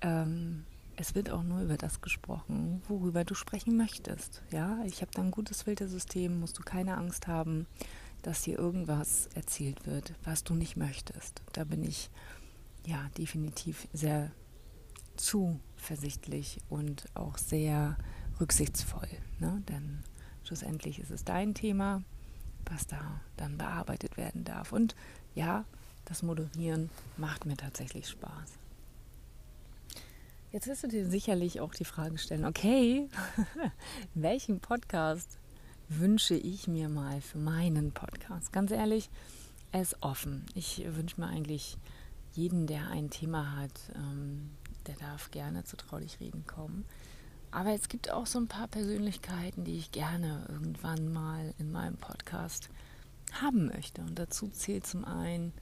ähm, 0.00 0.64
es 0.96 1.14
wird 1.14 1.30
auch 1.30 1.42
nur 1.42 1.60
über 1.60 1.76
das 1.76 2.00
gesprochen, 2.00 2.82
worüber 2.88 3.24
du 3.24 3.34
sprechen 3.34 3.76
möchtest. 3.76 4.42
Ja, 4.50 4.78
ich 4.86 5.00
habe 5.02 5.10
da 5.12 5.22
ein 5.22 5.30
gutes 5.30 5.62
Filtersystem, 5.62 6.38
musst 6.38 6.58
du 6.58 6.62
keine 6.62 6.96
Angst 6.96 7.26
haben, 7.26 7.66
dass 8.22 8.44
hier 8.44 8.58
irgendwas 8.58 9.28
erzählt 9.34 9.86
wird, 9.86 10.14
was 10.24 10.44
du 10.44 10.54
nicht 10.54 10.76
möchtest. 10.76 11.42
Da 11.52 11.64
bin 11.64 11.82
ich 11.82 12.10
ja 12.86 13.08
definitiv 13.18 13.88
sehr 13.92 14.30
zuversichtlich 15.16 16.58
und 16.68 17.06
auch 17.14 17.38
sehr 17.38 17.96
rücksichtsvoll. 18.40 19.08
Ne? 19.40 19.62
Denn 19.68 20.04
schlussendlich 20.44 21.00
ist 21.00 21.10
es 21.10 21.24
dein 21.24 21.54
Thema, 21.54 22.02
was 22.66 22.86
da 22.86 23.20
dann 23.36 23.58
bearbeitet 23.58 24.16
werden 24.16 24.44
darf. 24.44 24.72
Und 24.72 24.94
ja, 25.34 25.64
das 26.04 26.22
Moderieren 26.22 26.90
macht 27.16 27.46
mir 27.46 27.56
tatsächlich 27.56 28.08
Spaß. 28.08 28.58
Jetzt 30.52 30.68
wirst 30.68 30.84
du 30.84 30.88
dir 30.88 31.08
sicherlich 31.08 31.60
auch 31.60 31.74
die 31.74 31.84
Frage 31.84 32.16
stellen, 32.18 32.44
okay, 32.44 33.08
welchen 34.14 34.60
Podcast 34.60 35.38
wünsche 35.88 36.34
ich 36.34 36.68
mir 36.68 36.88
mal 36.88 37.20
für 37.20 37.38
meinen 37.38 37.90
Podcast? 37.92 38.52
Ganz 38.52 38.70
ehrlich, 38.70 39.10
er 39.72 39.82
ist 39.82 39.96
offen. 40.00 40.46
Ich 40.54 40.84
wünsche 40.86 41.20
mir 41.20 41.26
eigentlich 41.26 41.76
jeden, 42.34 42.66
der 42.66 42.88
ein 42.88 43.10
Thema 43.10 43.56
hat, 43.56 43.72
ähm, 43.96 44.50
der 44.86 44.94
darf 44.96 45.30
gerne 45.32 45.64
zu 45.64 45.76
Traulich 45.76 46.20
reden 46.20 46.46
kommen. 46.46 46.84
Aber 47.50 47.70
es 47.70 47.88
gibt 47.88 48.10
auch 48.10 48.26
so 48.26 48.38
ein 48.38 48.48
paar 48.48 48.68
Persönlichkeiten, 48.68 49.64
die 49.64 49.78
ich 49.78 49.92
gerne 49.92 50.46
irgendwann 50.48 51.12
mal 51.12 51.54
in 51.58 51.72
meinem 51.72 51.96
Podcast 51.96 52.68
haben 53.40 53.66
möchte. 53.66 54.02
Und 54.02 54.18
dazu 54.18 54.48
zählt 54.48 54.86
zum 54.86 55.04
einen 55.04 55.52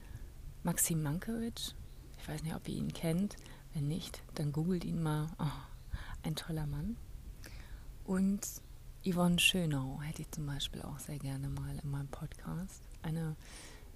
Maxim 0.63 1.01
Mankiewicz. 1.01 1.75
Ich 2.19 2.27
weiß 2.27 2.43
nicht, 2.43 2.55
ob 2.55 2.67
ihr 2.67 2.75
ihn 2.75 2.93
kennt. 2.93 3.35
Wenn 3.73 3.87
nicht, 3.87 4.21
dann 4.35 4.51
googelt 4.51 4.85
ihn 4.85 5.01
mal. 5.01 5.27
Oh, 5.39 5.95
ein 6.23 6.35
toller 6.35 6.65
Mann. 6.65 6.97
Und 8.05 8.41
Yvonne 9.05 9.39
Schönau 9.39 9.99
hätte 10.01 10.21
ich 10.21 10.31
zum 10.31 10.45
Beispiel 10.45 10.81
auch 10.81 10.99
sehr 10.99 11.19
gerne 11.19 11.49
mal 11.49 11.77
in 11.83 11.89
meinem 11.91 12.07
Podcast. 12.07 12.81
Eine 13.01 13.35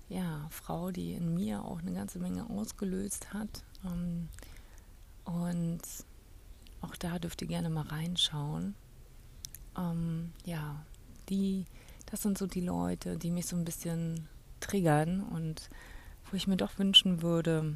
ja, 0.09 0.47
Frau, 0.49 0.91
die 0.91 1.13
in 1.13 1.33
mir 1.33 1.63
auch 1.63 1.79
eine 1.79 1.93
ganze 1.93 2.19
Menge 2.19 2.49
ausgelöst 2.49 3.33
hat. 3.33 3.63
Ähm, 3.85 4.29
und 5.25 5.81
auch 6.81 6.95
da 6.95 7.19
dürft 7.19 7.41
ihr 7.41 7.47
gerne 7.47 7.69
mal 7.69 7.87
reinschauen. 7.87 8.75
Ähm, 9.77 10.31
ja, 10.45 10.83
die, 11.29 11.65
das 12.07 12.21
sind 12.21 12.37
so 12.37 12.47
die 12.47 12.61
Leute, 12.61 13.17
die 13.17 13.31
mich 13.31 13.45
so 13.45 13.55
ein 13.55 13.65
bisschen 13.65 14.27
triggern 14.59 15.21
und 15.21 15.69
wo 16.29 16.35
ich 16.35 16.47
mir 16.47 16.57
doch 16.57 16.77
wünschen 16.79 17.21
würde, 17.21 17.75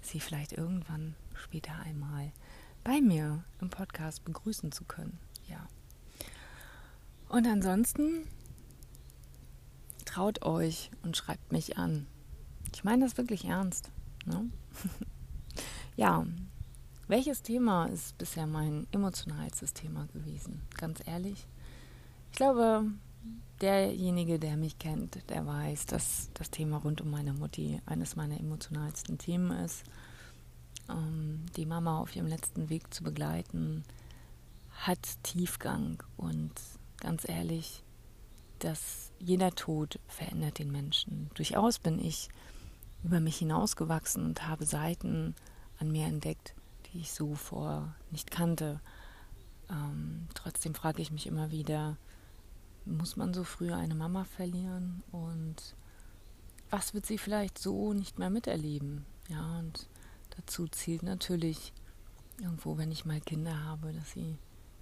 sie 0.00 0.20
vielleicht 0.20 0.52
irgendwann 0.52 1.14
später 1.34 1.72
einmal 1.80 2.32
bei 2.84 3.00
mir 3.00 3.42
im 3.60 3.70
Podcast 3.70 4.24
begrüßen 4.24 4.70
zu 4.70 4.84
können. 4.84 5.18
Ja. 5.48 5.66
Und 7.28 7.46
ansonsten 7.46 8.26
traut 10.04 10.42
euch 10.42 10.90
und 11.02 11.16
schreibt 11.16 11.50
mich 11.50 11.78
an. 11.78 12.06
Ich 12.72 12.84
meine 12.84 13.04
das 13.04 13.16
wirklich 13.16 13.46
ernst. 13.46 13.90
Ne? 14.26 14.50
ja, 15.96 16.26
welches 17.08 17.42
Thema 17.42 17.86
ist 17.86 18.16
bisher 18.18 18.46
mein 18.46 18.86
emotionalstes 18.92 19.72
Thema 19.72 20.06
gewesen? 20.12 20.62
Ganz 20.76 21.00
ehrlich. 21.06 21.46
Ich 22.30 22.36
glaube, 22.36 22.84
derjenige, 23.60 24.38
der 24.38 24.56
mich 24.56 24.78
kennt, 24.78 25.18
der 25.30 25.46
weiß, 25.46 25.86
dass 25.86 26.30
das 26.34 26.50
Thema 26.50 26.78
rund 26.78 27.00
um 27.00 27.10
meine 27.10 27.32
Mutti 27.32 27.80
eines 27.86 28.16
meiner 28.16 28.38
emotionalsten 28.38 29.18
Themen 29.18 29.50
ist 29.64 29.84
ähm, 30.88 31.46
die 31.56 31.66
Mama 31.66 31.98
auf 31.98 32.14
ihrem 32.14 32.26
letzten 32.26 32.68
Weg 32.68 32.92
zu 32.92 33.02
begleiten, 33.02 33.84
hat 34.70 35.22
Tiefgang 35.22 36.02
und 36.16 36.52
ganz 37.00 37.28
ehrlich, 37.28 37.82
dass 38.58 39.12
jeder 39.18 39.52
Tod 39.52 39.98
verändert 40.08 40.58
den 40.58 40.72
Menschen. 40.72 41.30
Durchaus 41.34 41.78
bin 41.78 41.98
ich 41.98 42.28
über 43.02 43.20
mich 43.20 43.36
hinausgewachsen 43.36 44.24
und 44.24 44.46
habe 44.46 44.66
Seiten 44.66 45.34
an 45.78 45.90
mir 45.90 46.06
entdeckt, 46.06 46.54
die 46.86 47.00
ich 47.00 47.12
so 47.12 47.34
vor 47.34 47.94
nicht 48.10 48.30
kannte. 48.30 48.80
Ähm, 49.70 50.28
trotzdem 50.34 50.74
frage 50.74 51.02
ich 51.02 51.10
mich 51.10 51.26
immer 51.26 51.50
wieder, 51.50 51.96
muss 52.86 53.16
man 53.16 53.34
so 53.34 53.44
früh 53.44 53.72
eine 53.72 53.94
Mama 53.94 54.24
verlieren 54.24 55.02
und 55.12 55.74
was 56.70 56.94
wird 56.94 57.06
sie 57.06 57.18
vielleicht 57.18 57.58
so 57.58 57.92
nicht 57.92 58.18
mehr 58.18 58.30
miterleben? 58.30 59.06
Ja, 59.28 59.58
und 59.58 59.88
Dazu 60.36 60.66
zielt 60.68 61.02
natürlich 61.02 61.72
irgendwo, 62.40 62.76
wenn 62.76 62.90
ich 62.90 63.04
mal 63.04 63.20
Kinder 63.20 63.64
habe, 63.64 63.92
dass 63.92 64.12
sie 64.12 64.36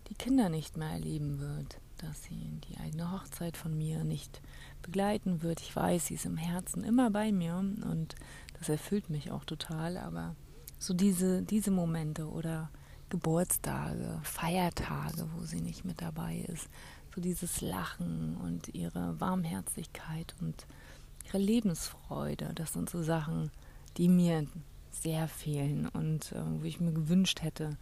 die 0.09 0.15
Kinder 0.15 0.49
nicht 0.49 0.77
mehr 0.77 0.91
erleben 0.91 1.39
wird, 1.39 1.79
dass 1.99 2.25
sie 2.25 2.61
die 2.69 2.79
eigene 2.79 3.13
Hochzeit 3.13 3.57
von 3.57 3.77
mir 3.77 4.05
nicht 4.05 4.41
begleiten 4.83 5.43
wird. 5.43 5.61
Ich 5.61 5.75
weiß, 5.75 6.07
sie 6.07 6.15
ist 6.15 6.27
im 6.27 6.37
Herzen 6.37 6.85
immer 6.85 7.11
bei 7.11 7.33
mir 7.33 7.57
und 7.57 8.15
das 8.59 8.69
erfüllt 8.69 9.11
mich 9.11 9.31
auch 9.31 9.45
total, 9.45 9.97
aber 9.97 10.35
so 10.79 10.95
diese, 10.95 11.43
diese 11.43 11.71
Momente 11.71 12.29
oder 12.29 12.71
Geburtstage, 13.11 14.21
Feiertage, 14.23 15.29
wo 15.35 15.45
sie 15.45 15.61
nicht 15.61 15.85
mit 15.85 16.01
dabei 16.01 16.47
ist, 16.49 16.69
so 17.15 17.21
dieses 17.21 17.61
Lachen 17.61 18.37
und 18.37 18.75
ihre 18.75 19.21
Warmherzigkeit 19.21 20.35
und 20.41 20.67
ihre 21.27 21.39
Lebensfreude, 21.39 22.53
das 22.55 22.73
sind 22.73 22.89
so 22.89 23.03
Sachen, 23.03 23.51
die 23.97 24.09
mir 24.09 24.47
sehr 24.91 25.29
fehlen 25.29 25.89
und 25.89 26.33
äh, 26.33 26.43
wo 26.61 26.65
ich 26.65 26.81
mir 26.81 26.93
gewünscht 26.93 27.43
hätte, 27.43 27.77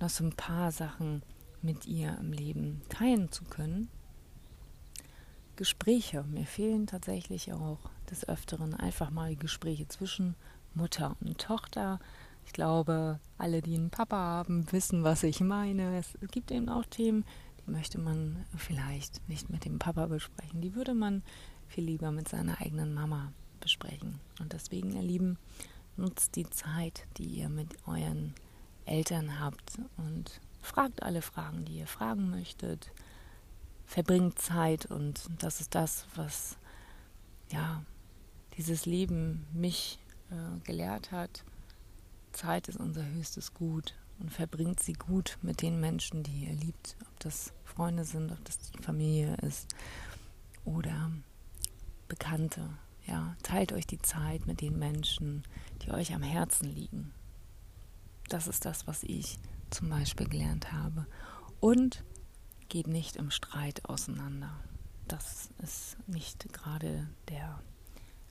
noch 0.00 0.10
so 0.10 0.24
ein 0.24 0.32
paar 0.32 0.70
Sachen 0.72 1.22
mit 1.62 1.86
ihr 1.86 2.16
im 2.20 2.32
Leben 2.32 2.82
teilen 2.88 3.32
zu 3.32 3.44
können. 3.44 3.88
Gespräche. 5.56 6.22
Mir 6.22 6.46
fehlen 6.46 6.86
tatsächlich 6.86 7.52
auch 7.52 7.78
des 8.10 8.28
Öfteren 8.28 8.74
einfach 8.74 9.10
mal 9.10 9.34
Gespräche 9.34 9.88
zwischen 9.88 10.36
Mutter 10.74 11.16
und 11.20 11.38
Tochter. 11.38 11.98
Ich 12.46 12.52
glaube, 12.52 13.18
alle, 13.38 13.60
die 13.60 13.74
einen 13.74 13.90
Papa 13.90 14.16
haben, 14.16 14.70
wissen, 14.70 15.02
was 15.02 15.24
ich 15.24 15.40
meine. 15.40 15.98
Es 15.98 16.16
gibt 16.30 16.52
eben 16.52 16.68
auch 16.68 16.84
Themen, 16.86 17.24
möchte 17.68 17.98
man 17.98 18.44
vielleicht 18.56 19.26
nicht 19.28 19.50
mit 19.50 19.64
dem 19.64 19.78
Papa 19.78 20.06
besprechen. 20.06 20.60
Die 20.60 20.74
würde 20.74 20.94
man 20.94 21.22
viel 21.68 21.84
lieber 21.84 22.10
mit 22.10 22.28
seiner 22.28 22.60
eigenen 22.60 22.94
Mama 22.94 23.32
besprechen. 23.60 24.20
Und 24.40 24.52
deswegen, 24.52 24.92
ihr 24.92 25.02
Lieben, 25.02 25.38
Nutzt 25.98 26.36
die 26.36 26.48
Zeit, 26.48 27.08
die 27.16 27.24
ihr 27.24 27.48
mit 27.48 27.76
euren 27.88 28.32
Eltern 28.84 29.40
habt 29.40 29.80
und 29.96 30.40
fragt 30.62 31.02
alle 31.02 31.22
Fragen, 31.22 31.64
die 31.64 31.78
ihr 31.78 31.88
fragen 31.88 32.30
möchtet. 32.30 32.92
Verbringt 33.84 34.38
Zeit 34.38 34.86
und 34.86 35.28
das 35.40 35.60
ist 35.60 35.74
das, 35.74 36.06
was 36.14 36.56
ja 37.50 37.82
dieses 38.56 38.86
Leben 38.86 39.44
mich 39.52 39.98
äh, 40.30 40.60
gelehrt 40.64 41.10
hat. 41.10 41.42
Zeit 42.30 42.68
ist 42.68 42.78
unser 42.78 43.04
höchstes 43.04 43.52
Gut 43.52 43.96
und 44.20 44.32
verbringt 44.32 44.80
sie 44.80 44.94
gut 44.94 45.38
mit 45.42 45.62
den 45.62 45.80
Menschen, 45.80 46.22
die 46.22 46.46
ihr 46.46 46.54
liebt, 46.54 46.96
ob 47.02 47.20
das 47.20 47.52
Freunde 47.64 48.04
sind, 48.04 48.32
ob 48.32 48.44
das 48.44 48.58
die 48.58 48.82
Familie 48.82 49.36
ist 49.42 49.68
oder 50.64 51.10
Bekannte. 52.08 52.70
Ja, 53.06 53.36
teilt 53.42 53.72
euch 53.72 53.86
die 53.86 54.02
Zeit 54.02 54.46
mit 54.46 54.60
den 54.60 54.78
Menschen, 54.78 55.42
die 55.82 55.90
euch 55.90 56.14
am 56.14 56.22
Herzen 56.22 56.68
liegen. 56.68 57.12
Das 58.28 58.46
ist 58.48 58.64
das, 58.64 58.86
was 58.86 59.02
ich 59.02 59.38
zum 59.70 59.88
Beispiel 59.88 60.28
gelernt 60.28 60.72
habe. 60.72 61.06
Und 61.60 62.04
geht 62.68 62.86
nicht 62.86 63.16
im 63.16 63.30
Streit 63.30 63.84
auseinander. 63.86 64.52
Das 65.06 65.48
ist 65.62 65.96
nicht 66.06 66.52
gerade 66.52 67.08
der 67.28 67.60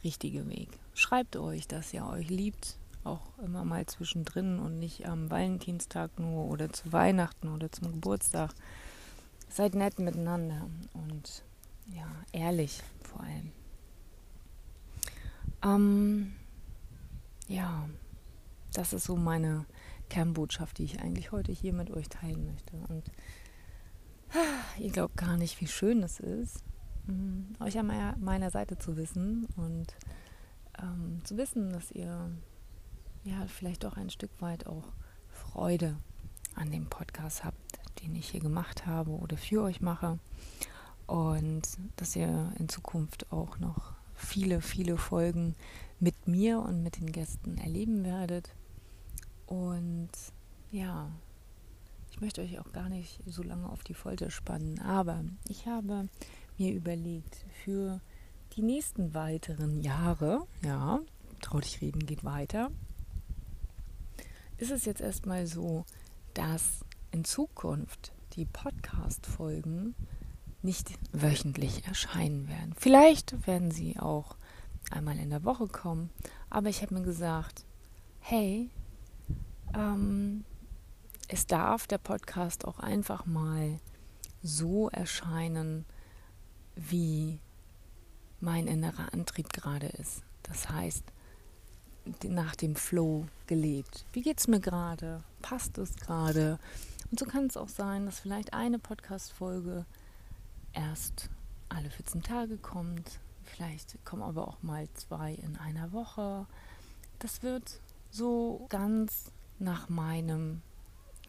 richtige 0.03 0.47
Weg. 0.47 0.69
Schreibt 0.93 1.35
euch, 1.35 1.67
dass 1.67 1.93
ihr 1.93 2.05
euch 2.05 2.29
liebt, 2.29 2.77
auch 3.07 3.37
immer 3.39 3.63
mal 3.65 3.85
zwischendrin 3.85 4.59
und 4.59 4.79
nicht 4.79 5.07
am 5.07 5.29
Valentinstag 5.29 6.19
nur 6.19 6.45
oder 6.45 6.71
zu 6.71 6.91
Weihnachten 6.91 7.49
oder 7.49 7.71
zum 7.71 7.91
Geburtstag. 7.91 8.53
Seid 9.49 9.75
nett 9.75 9.99
miteinander 9.99 10.69
und 10.93 11.43
ja, 11.87 12.07
ehrlich 12.31 12.83
vor 13.01 13.21
allem. 13.21 13.51
Ähm, 15.63 16.33
ja, 17.47 17.87
das 18.73 18.93
ist 18.93 19.05
so 19.05 19.15
meine 19.15 19.65
Kernbotschaft, 20.09 20.77
die 20.77 20.83
ich 20.83 21.01
eigentlich 21.01 21.31
heute 21.31 21.51
hier 21.51 21.73
mit 21.73 21.91
euch 21.91 22.09
teilen 22.09 22.45
möchte. 22.45 22.75
Und 22.89 23.03
ah, 24.33 24.79
ihr 24.79 24.91
glaubt 24.91 25.17
gar 25.17 25.37
nicht, 25.37 25.59
wie 25.61 25.67
schön 25.67 26.03
es 26.03 26.19
ist, 26.19 26.63
ähm, 27.07 27.55
euch 27.59 27.77
an 27.79 28.15
meiner 28.19 28.51
Seite 28.51 28.77
zu 28.77 28.97
wissen 28.97 29.47
und 29.55 29.95
ähm, 30.81 31.21
zu 31.23 31.37
wissen, 31.37 31.71
dass 31.71 31.91
ihr 31.91 32.31
ja 33.27 33.45
vielleicht 33.47 33.85
auch 33.85 33.97
ein 33.97 34.09
Stück 34.09 34.31
weit 34.39 34.67
auch 34.67 34.85
Freude 35.29 35.97
an 36.55 36.71
dem 36.71 36.87
Podcast 36.87 37.43
habt, 37.43 37.79
den 38.01 38.15
ich 38.15 38.29
hier 38.29 38.39
gemacht 38.39 38.85
habe 38.85 39.11
oder 39.11 39.37
für 39.37 39.61
euch 39.63 39.81
mache. 39.81 40.19
Und 41.05 41.63
dass 41.95 42.15
ihr 42.15 42.51
in 42.57 42.69
Zukunft 42.69 43.31
auch 43.31 43.59
noch 43.59 43.93
viele, 44.15 44.61
viele 44.61 44.97
Folgen 44.97 45.55
mit 45.99 46.27
mir 46.27 46.59
und 46.59 46.83
mit 46.83 46.99
den 46.99 47.11
Gästen 47.11 47.57
erleben 47.57 48.03
werdet. 48.03 48.53
Und 49.45 50.09
ja, 50.71 51.09
ich 52.11 52.19
möchte 52.19 52.41
euch 52.41 52.59
auch 52.59 52.71
gar 52.73 52.89
nicht 52.89 53.19
so 53.25 53.43
lange 53.43 53.69
auf 53.69 53.83
die 53.83 53.93
Folter 53.93 54.31
spannen, 54.31 54.79
aber 54.79 55.23
ich 55.47 55.67
habe 55.67 56.09
mir 56.57 56.73
überlegt, 56.73 57.45
für 57.63 58.01
die 58.55 58.63
nächsten 58.63 59.13
weiteren 59.13 59.81
Jahre, 59.81 60.45
ja, 60.63 60.99
trau 61.41 61.59
dich 61.59 61.81
reden 61.81 62.05
geht 62.05 62.23
weiter, 62.23 62.71
ist 64.57 64.71
es 64.71 64.85
jetzt 64.85 65.01
erstmal 65.01 65.47
so, 65.47 65.85
dass 66.33 66.83
in 67.11 67.23
Zukunft 67.23 68.11
die 68.33 68.45
Podcast-Folgen 68.45 69.95
nicht 70.61 70.91
wöchentlich 71.11 71.85
erscheinen 71.85 72.47
werden. 72.47 72.73
Vielleicht 72.77 73.47
werden 73.47 73.71
sie 73.71 73.99
auch 73.99 74.35
einmal 74.91 75.17
in 75.17 75.29
der 75.29 75.43
Woche 75.43 75.67
kommen, 75.67 76.09
aber 76.49 76.69
ich 76.69 76.81
habe 76.81 76.95
mir 76.95 77.03
gesagt, 77.03 77.65
hey, 78.19 78.69
ähm, 79.73 80.43
es 81.27 81.45
darf 81.45 81.87
der 81.87 81.97
Podcast 81.97 82.65
auch 82.65 82.79
einfach 82.79 83.25
mal 83.25 83.79
so 84.41 84.89
erscheinen, 84.89 85.85
wie 86.75 87.39
mein 88.39 88.67
innerer 88.67 89.13
Antrieb 89.13 89.51
gerade 89.51 89.87
ist. 89.87 90.23
Das 90.43 90.69
heißt, 90.69 91.03
nach 92.29 92.55
dem 92.55 92.75
Flow 92.75 93.25
gelebt. 93.47 94.05
Wie 94.13 94.21
geht 94.21 94.39
es 94.39 94.47
mir 94.47 94.59
gerade? 94.59 95.23
Passt 95.41 95.77
es 95.77 95.95
gerade? 95.95 96.59
Und 97.09 97.19
so 97.19 97.25
kann 97.25 97.45
es 97.45 97.57
auch 97.57 97.69
sein, 97.69 98.05
dass 98.05 98.19
vielleicht 98.19 98.53
eine 98.53 98.79
Podcast-Folge 98.79 99.85
erst 100.73 101.29
alle 101.69 101.89
14 101.89 102.23
Tage 102.23 102.57
kommt. 102.57 103.19
Vielleicht 103.43 104.03
kommen 104.05 104.23
aber 104.23 104.47
auch 104.47 104.61
mal 104.61 104.87
zwei 104.93 105.33
in 105.33 105.55
einer 105.57 105.91
Woche. 105.93 106.45
Das 107.19 107.43
wird 107.43 107.79
so 108.11 108.65
ganz 108.69 109.31
nach 109.59 109.89
meinem 109.89 110.61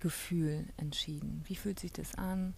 Gefühl 0.00 0.66
entschieden. 0.76 1.42
Wie 1.46 1.56
fühlt 1.56 1.80
sich 1.80 1.92
das 1.92 2.14
an? 2.16 2.54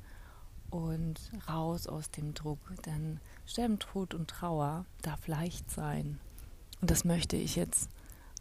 Und 0.70 1.32
raus 1.48 1.86
aus 1.86 2.10
dem 2.10 2.32
Druck. 2.34 2.60
Denn 2.86 3.20
Sterben, 3.44 3.78
Tod 3.78 4.14
und 4.14 4.28
Trauer 4.28 4.86
darf 5.02 5.26
leicht 5.26 5.70
sein. 5.70 6.18
Und 6.80 6.90
das 6.90 7.04
möchte 7.04 7.36
ich 7.36 7.56
jetzt 7.56 7.90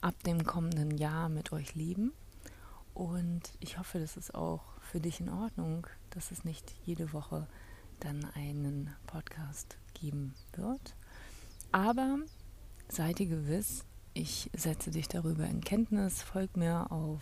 ab 0.01 0.21
dem 0.23 0.45
kommenden 0.45 0.97
Jahr 0.97 1.29
mit 1.29 1.51
euch 1.51 1.75
leben. 1.75 2.13
Und 2.93 3.53
ich 3.59 3.77
hoffe, 3.77 3.99
das 3.99 4.17
ist 4.17 4.35
auch 4.35 4.63
für 4.81 4.99
dich 4.99 5.19
in 5.19 5.29
Ordnung, 5.29 5.87
dass 6.09 6.31
es 6.31 6.43
nicht 6.43 6.73
jede 6.83 7.13
Woche 7.13 7.47
dann 7.99 8.25
einen 8.35 8.93
Podcast 9.07 9.77
geben 9.93 10.33
wird. 10.53 10.95
Aber 11.71 12.17
seid 12.87 13.19
ihr 13.19 13.27
gewiss, 13.27 13.85
ich 14.13 14.49
setze 14.55 14.91
dich 14.91 15.07
darüber 15.07 15.45
in 15.45 15.61
Kenntnis. 15.61 16.21
Folg 16.21 16.57
mir 16.57 16.91
auf 16.91 17.21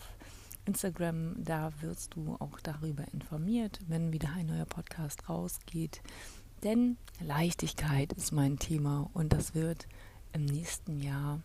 Instagram, 0.64 1.42
da 1.44 1.70
wirst 1.80 2.14
du 2.14 2.36
auch 2.40 2.60
darüber 2.60 3.04
informiert, 3.12 3.80
wenn 3.86 4.12
wieder 4.12 4.30
ein 4.32 4.46
neuer 4.46 4.66
Podcast 4.66 5.28
rausgeht. 5.28 6.02
Denn 6.62 6.96
Leichtigkeit 7.20 8.12
ist 8.12 8.32
mein 8.32 8.58
Thema 8.58 9.08
und 9.12 9.32
das 9.32 9.54
wird 9.54 9.86
im 10.32 10.44
nächsten 10.44 10.98
Jahr 11.00 11.40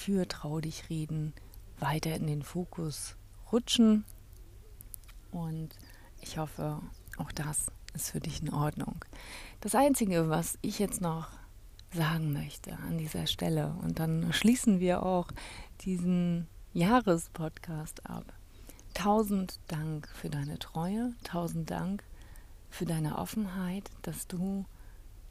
für 0.00 0.26
Trau 0.28 0.60
dich 0.60 0.88
reden 0.90 1.34
weiter 1.78 2.14
in 2.14 2.26
den 2.26 2.42
Fokus 2.42 3.16
rutschen. 3.52 4.04
Und 5.30 5.70
ich 6.20 6.38
hoffe, 6.38 6.80
auch 7.18 7.32
das 7.32 7.70
ist 7.94 8.10
für 8.10 8.20
dich 8.20 8.42
in 8.42 8.52
Ordnung. 8.52 9.04
Das 9.60 9.74
Einzige, 9.74 10.28
was 10.28 10.58
ich 10.62 10.78
jetzt 10.78 11.00
noch 11.00 11.28
sagen 11.92 12.32
möchte 12.32 12.76
an 12.86 12.98
dieser 12.98 13.26
Stelle, 13.26 13.74
und 13.82 13.98
dann 13.98 14.32
schließen 14.32 14.80
wir 14.80 15.02
auch 15.02 15.28
diesen 15.80 16.46
Jahrespodcast 16.72 18.08
ab. 18.08 18.24
Tausend 18.94 19.60
Dank 19.68 20.08
für 20.08 20.28
deine 20.28 20.58
Treue, 20.58 21.14
tausend 21.24 21.70
Dank 21.70 22.02
für 22.68 22.84
deine 22.84 23.18
Offenheit, 23.18 23.90
dass 24.02 24.26
du 24.26 24.66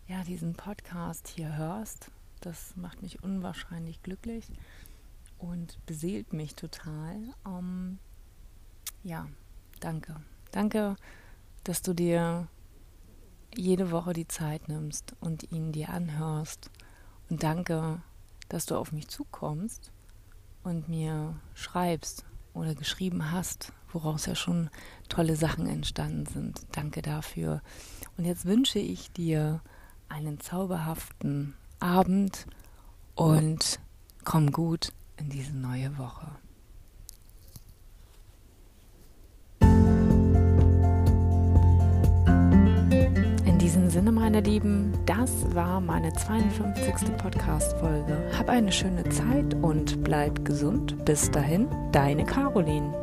ja 0.07 0.23
diesen 0.23 0.55
Podcast 0.55 1.27
hier 1.27 1.55
hörst 1.57 2.11
das 2.41 2.75
macht 2.75 3.01
mich 3.01 3.23
unwahrscheinlich 3.23 4.01
glücklich 4.01 4.47
und 5.37 5.83
beseelt 5.85 6.33
mich 6.33 6.55
total. 6.55 7.17
Um, 7.43 7.99
ja, 9.03 9.27
danke. 9.79 10.15
Danke, 10.51 10.95
dass 11.63 11.81
du 11.81 11.93
dir 11.93 12.47
jede 13.55 13.91
Woche 13.91 14.13
die 14.13 14.27
Zeit 14.27 14.67
nimmst 14.67 15.15
und 15.19 15.51
ihn 15.51 15.71
dir 15.71 15.89
anhörst. 15.89 16.71
Und 17.29 17.43
danke, 17.43 18.01
dass 18.49 18.65
du 18.65 18.75
auf 18.75 18.91
mich 18.91 19.07
zukommst 19.07 19.91
und 20.63 20.89
mir 20.89 21.39
schreibst 21.53 22.25
oder 22.53 22.75
geschrieben 22.75 23.31
hast, 23.31 23.73
woraus 23.91 24.25
ja 24.25 24.35
schon 24.35 24.69
tolle 25.09 25.35
Sachen 25.35 25.67
entstanden 25.67 26.25
sind. 26.25 26.65
Danke 26.71 27.01
dafür. 27.01 27.61
Und 28.17 28.25
jetzt 28.25 28.45
wünsche 28.45 28.79
ich 28.79 29.11
dir 29.11 29.61
einen 30.09 30.39
zauberhaften 30.39 31.53
Abend 31.79 32.45
und 33.15 33.79
komm 34.23 34.51
gut 34.51 34.89
in 35.17 35.29
diese 35.29 35.55
neue 35.55 35.97
Woche. 35.97 36.27
In 43.45 43.57
diesem 43.59 43.89
Sinne, 43.89 44.11
meine 44.11 44.41
Lieben, 44.41 44.93
das 45.05 45.31
war 45.53 45.81
meine 45.81 46.13
52. 46.13 47.17
Podcast-Folge. 47.17 48.31
Hab 48.37 48.49
eine 48.49 48.71
schöne 48.71 49.07
Zeit 49.09 49.53
und 49.55 50.03
bleib 50.03 50.45
gesund. 50.45 51.03
Bis 51.05 51.29
dahin, 51.31 51.67
deine 51.91 52.25
Caroline. 52.25 52.93